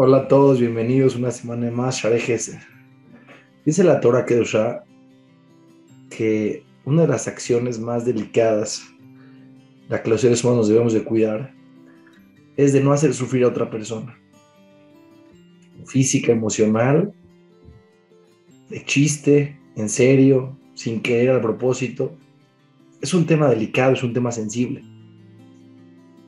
Hola 0.00 0.18
a 0.18 0.28
todos, 0.28 0.60
bienvenidos 0.60 1.16
una 1.16 1.32
semana 1.32 1.72
más, 1.72 1.96
Share. 1.96 2.22
Dice 3.66 3.82
la 3.82 3.98
Torah 3.98 4.24
Kedusha 4.24 4.84
que 6.08 6.62
una 6.84 7.02
de 7.02 7.08
las 7.08 7.26
acciones 7.26 7.80
más 7.80 8.04
delicadas, 8.04 8.86
la 9.88 10.00
que 10.00 10.08
los 10.08 10.20
seres 10.20 10.44
humanos 10.44 10.68
debemos 10.68 10.92
de 10.92 11.02
cuidar, 11.02 11.52
es 12.56 12.72
de 12.72 12.80
no 12.80 12.92
hacer 12.92 13.12
sufrir 13.12 13.42
a 13.42 13.48
otra 13.48 13.70
persona. 13.70 14.16
Física, 15.84 16.30
emocional, 16.30 17.12
de 18.70 18.84
chiste, 18.84 19.58
en 19.74 19.88
serio, 19.88 20.56
sin 20.74 21.02
querer 21.02 21.30
al 21.30 21.40
propósito. 21.40 22.16
Es 23.00 23.14
un 23.14 23.26
tema 23.26 23.48
delicado, 23.48 23.94
es 23.94 24.04
un 24.04 24.12
tema 24.12 24.30
sensible. 24.30 24.84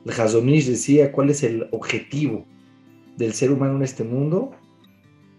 El 0.03 0.11
Hazonish 0.11 0.67
decía 0.67 1.13
cuál 1.13 1.29
es 1.29 1.41
el 1.43 1.69
objetivo 1.71 2.45
del 3.17 3.33
ser 3.33 3.51
humano 3.51 3.77
en 3.77 3.83
este 3.83 4.03
mundo, 4.03 4.51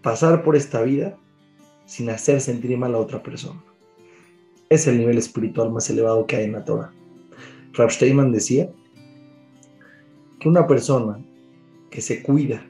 pasar 0.01 0.43
por 0.43 0.55
esta 0.55 0.81
vida 0.81 1.17
sin 1.85 2.09
hacer 2.09 2.41
sentir 2.41 2.77
mal 2.77 2.95
a 2.95 2.99
otra 2.99 3.21
persona. 3.21 3.61
Es 4.69 4.87
el 4.87 4.97
nivel 4.97 5.17
espiritual 5.17 5.71
más 5.71 5.89
elevado 5.89 6.25
que 6.25 6.35
hay 6.35 6.45
en 6.45 6.53
la 6.53 6.65
Torah. 6.65 6.91
Rav 7.73 7.91
Steinman 7.91 8.31
decía 8.31 8.69
que 10.39 10.49
una 10.49 10.67
persona 10.67 11.23
que 11.89 12.01
se 12.01 12.21
cuida, 12.21 12.65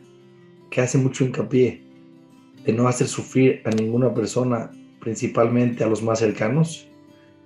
que 0.69 0.81
hace 0.81 0.97
mucho 0.97 1.23
hincapié 1.23 1.83
de 2.65 2.73
no 2.73 2.87
hacer 2.87 3.07
sufrir 3.07 3.61
a 3.65 3.69
ninguna 3.69 4.13
persona, 4.13 4.71
principalmente 4.99 5.83
a 5.83 5.87
los 5.87 6.01
más 6.01 6.19
cercanos, 6.19 6.87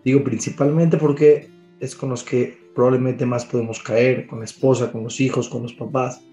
digo 0.03 0.23
principalmente 0.23 0.97
porque 0.97 1.49
es 1.79 1.95
con 1.95 2.09
los 2.09 2.23
que 2.23 2.57
probablemente 2.75 3.25
más 3.25 3.45
podemos 3.45 3.81
caer, 3.81 4.27
con 4.27 4.39
la 4.39 4.45
esposa, 4.45 4.91
con 4.91 5.03
los 5.03 5.19
hijos, 5.19 5.49
con 5.49 5.63
los 5.63 5.73
papás, 5.73 6.23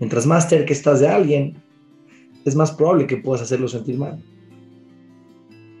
Mientras 0.00 0.26
más 0.26 0.48
cerca 0.48 0.72
estás 0.72 1.00
de 1.00 1.08
alguien, 1.08 1.62
es 2.46 2.56
más 2.56 2.72
probable 2.72 3.06
que 3.06 3.18
puedas 3.18 3.42
hacerlo 3.42 3.68
sentir 3.68 3.98
mal. 3.98 4.20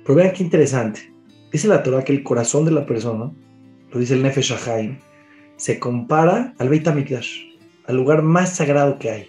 Pero 0.04 0.14
vean 0.14 0.32
qué 0.32 0.42
interesante. 0.42 1.12
Dice 1.50 1.66
la 1.66 1.82
Torah 1.82 2.04
que 2.04 2.12
el 2.12 2.22
corazón 2.22 2.66
de 2.66 2.70
la 2.70 2.84
persona, 2.84 3.32
lo 3.90 3.98
dice 3.98 4.14
el 4.14 4.22
Nefesh 4.22 4.52
Haim, 4.68 4.98
se 5.56 5.78
compara 5.78 6.54
al 6.58 6.68
Beit 6.68 6.86
HaMikdash, 6.86 7.44
al 7.86 7.96
lugar 7.96 8.22
más 8.22 8.54
sagrado 8.54 8.98
que 8.98 9.10
hay. 9.10 9.26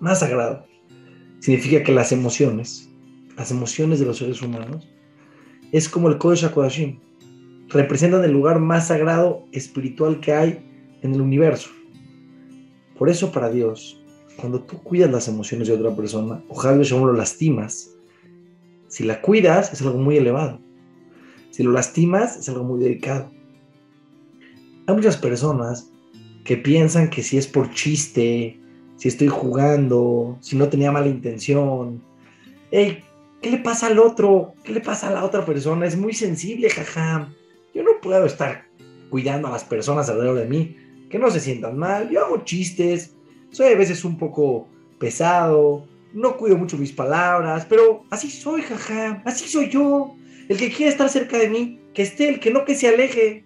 Más 0.00 0.20
sagrado. 0.20 0.66
Significa 1.40 1.82
que 1.82 1.92
las 1.92 2.10
emociones, 2.10 2.90
las 3.36 3.50
emociones 3.50 4.00
de 4.00 4.06
los 4.06 4.18
seres 4.18 4.40
humanos, 4.40 4.88
es 5.72 5.88
como 5.88 6.08
el 6.08 6.18
Kodesh 6.18 6.44
HaKodashim. 6.46 6.98
Representan 7.68 8.24
el 8.24 8.32
lugar 8.32 8.60
más 8.60 8.88
sagrado 8.88 9.44
espiritual 9.52 10.20
que 10.20 10.32
hay 10.32 10.98
en 11.02 11.14
el 11.14 11.20
universo. 11.20 11.70
Por 12.98 13.08
eso 13.08 13.30
para 13.32 13.50
Dios, 13.50 14.01
cuando 14.36 14.60
tú 14.60 14.78
cuidas 14.82 15.10
las 15.10 15.28
emociones 15.28 15.68
de 15.68 15.74
otra 15.74 15.94
persona, 15.94 16.42
ojalá 16.48 16.76
lo 16.76 17.12
lastimas. 17.12 17.90
Si 18.88 19.04
la 19.04 19.20
cuidas, 19.20 19.72
es 19.72 19.82
algo 19.82 19.98
muy 19.98 20.16
elevado. 20.16 20.60
Si 21.50 21.62
lo 21.62 21.72
lastimas, 21.72 22.36
es 22.36 22.48
algo 22.48 22.64
muy 22.64 22.80
delicado. 22.80 23.30
Hay 24.86 24.94
muchas 24.94 25.16
personas 25.16 25.90
que 26.44 26.56
piensan 26.56 27.08
que 27.08 27.22
si 27.22 27.38
es 27.38 27.46
por 27.46 27.70
chiste, 27.72 28.58
si 28.96 29.08
estoy 29.08 29.28
jugando, 29.28 30.38
si 30.40 30.56
no 30.56 30.68
tenía 30.68 30.92
mala 30.92 31.08
intención, 31.08 32.02
hey, 32.70 33.02
¿qué 33.40 33.50
le 33.50 33.58
pasa 33.58 33.86
al 33.86 33.98
otro? 33.98 34.54
¿Qué 34.64 34.72
le 34.72 34.80
pasa 34.80 35.08
a 35.08 35.12
la 35.12 35.24
otra 35.24 35.44
persona? 35.44 35.86
Es 35.86 35.96
muy 35.96 36.12
sensible, 36.12 36.68
jaja. 36.70 37.32
Yo 37.74 37.82
no 37.82 37.92
puedo 38.00 38.24
estar 38.26 38.66
cuidando 39.10 39.48
a 39.48 39.52
las 39.52 39.64
personas 39.64 40.08
alrededor 40.08 40.38
de 40.38 40.46
mí, 40.46 40.76
que 41.10 41.18
no 41.18 41.30
se 41.30 41.40
sientan 41.40 41.78
mal. 41.78 42.10
Yo 42.10 42.24
hago 42.24 42.44
chistes, 42.44 43.14
soy 43.52 43.72
a 43.72 43.76
veces 43.76 44.04
un 44.04 44.18
poco 44.18 44.66
pesado, 44.98 45.86
no 46.12 46.36
cuido 46.36 46.56
mucho 46.56 46.76
mis 46.76 46.92
palabras, 46.92 47.66
pero 47.68 48.04
así 48.10 48.30
soy, 48.30 48.62
jaja, 48.62 49.22
así 49.24 49.48
soy 49.48 49.70
yo. 49.70 50.16
El 50.48 50.58
que 50.58 50.70
quiere 50.70 50.90
estar 50.90 51.08
cerca 51.08 51.38
de 51.38 51.48
mí, 51.48 51.80
que 51.94 52.02
esté, 52.02 52.28
el 52.28 52.40
que 52.40 52.50
no, 52.50 52.64
que 52.64 52.74
se 52.74 52.88
aleje. 52.88 53.44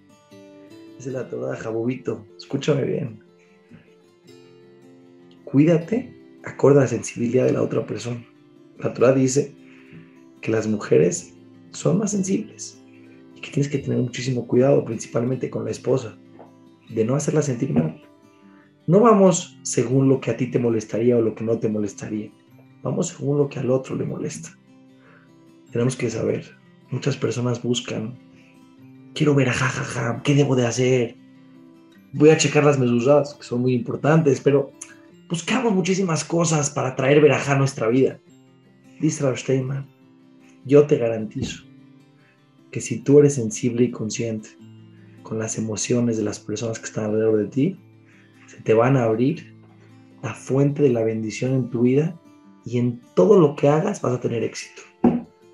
Esa 0.99 1.09
es 1.11 1.15
la 1.15 1.29
Torah, 1.29 1.57
Jabobito, 1.57 2.27
escúchame 2.37 2.85
bien. 2.85 3.23
Cuídate 5.45 6.15
acorde 6.45 6.79
a 6.79 6.83
la 6.83 6.89
sensibilidad 6.89 7.45
de 7.45 7.53
la 7.53 7.63
otra 7.63 7.87
persona. 7.87 8.25
La 8.79 8.95
Torah 8.95 9.13
dice 9.13 9.55
que 10.41 10.51
las 10.51 10.67
mujeres 10.67 11.35
son 11.73 11.99
más 11.99 12.13
sensibles 12.13 12.81
y 13.35 13.41
que 13.41 13.51
tienes 13.51 13.69
que 13.69 13.79
tener 13.79 13.99
muchísimo 13.99 14.47
cuidado, 14.47 14.85
principalmente 14.85 15.51
con 15.51 15.65
la 15.65 15.71
esposa, 15.71 16.17
de 16.89 17.05
no 17.05 17.15
hacerla 17.15 17.43
sentir 17.43 17.73
mal. 17.73 18.06
No 18.87 19.01
vamos 19.01 19.59
según 19.63 20.09
lo 20.09 20.21
que 20.21 20.31
a 20.31 20.37
ti 20.37 20.47
te 20.47 20.61
molestaría 20.61 21.17
o 21.17 21.21
lo 21.21 21.35
que 21.35 21.43
no 21.43 21.59
te 21.59 21.69
molestaría. 21.69 22.31
Vamos 22.83 23.09
según 23.09 23.39
lo 23.39 23.49
que 23.49 23.59
al 23.59 23.71
otro 23.71 23.97
le 23.97 24.05
molesta. 24.05 24.57
Tenemos 25.73 25.97
que 25.97 26.09
saber. 26.09 26.57
Muchas 26.91 27.17
personas 27.17 27.61
buscan. 27.61 28.17
Quiero 29.13 29.35
ver 29.35 29.49
a 29.49 29.53
jajaja. 29.53 30.23
¿Qué 30.23 30.35
debo 30.35 30.55
de 30.55 30.67
hacer? 30.67 31.17
Voy 32.13 32.31
a 32.31 32.37
checar 32.37 32.63
las 32.65 32.79
mesuzas, 32.79 33.35
que 33.35 33.43
son 33.43 33.61
muy 33.61 33.75
importantes, 33.75 34.41
pero 34.41 34.71
buscamos 35.29 35.73
muchísimas 35.73 36.25
cosas 36.25 36.71
para 36.71 36.95
traer 36.95 37.21
verajá 37.21 37.55
a 37.55 37.59
nuestra 37.59 37.89
vida. 37.89 38.21
Dice 39.01 39.25
Rav 39.25 39.37
Steinman, 39.37 39.89
yo 40.65 40.87
te 40.87 40.97
garantizo 40.97 41.65
que 42.71 42.81
si 42.81 43.01
tú 43.01 43.19
eres 43.19 43.35
sensible 43.35 43.83
y 43.85 43.91
consciente 43.91 44.51
con 45.25 45.41
las 45.41 45.59
emociones 45.59 46.17
de 46.17 46.23
las 46.23 46.39
personas 46.39 46.79
que 46.79 46.87
están 46.87 47.07
alrededor 47.07 47.39
de 47.39 47.49
ti, 47.49 47.79
se 48.47 48.61
te 48.63 48.75
van 48.75 48.97
a 48.97 49.05
abrir 49.05 49.55
la 50.23 50.35
fuente 50.35 50.83
de 50.83 50.91
la 50.91 51.05
bendición 51.05 51.55
en 51.55 51.71
tu 51.71 51.83
vida 51.83 52.19
y 52.65 52.79
en 52.79 53.01
todo 53.15 53.39
lo 53.39 53.55
que 53.55 53.69
hagas 53.69 54.01
vas 54.03 54.15
a 54.15 54.21
tener 54.21 54.43
éxito. 54.43 54.83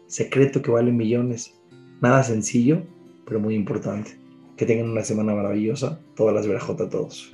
Secreto 0.06 0.62
que 0.62 0.70
vale 0.70 0.92
millones. 0.92 1.58
Nada 2.00 2.22
sencillo, 2.22 2.82
pero 3.26 3.40
muy 3.40 3.54
importante. 3.54 4.18
Que 4.56 4.66
tengan 4.66 4.90
una 4.90 5.04
semana 5.04 5.34
maravillosa. 5.34 6.00
Todas 6.14 6.34
las 6.34 6.46
verajotas 6.46 6.86
a 6.86 6.90
todos. 6.90 7.32